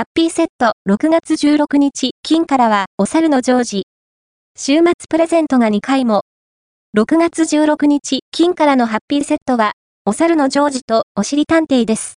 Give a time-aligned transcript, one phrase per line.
[0.00, 3.82] ハッピーセット6月16日金からはお猿のジョージ。
[4.56, 6.22] 週末プレゼントが2回も。
[6.96, 9.72] 6月16日金からのハッピーセットは
[10.06, 12.08] お猿のジョージとおしり探偵です。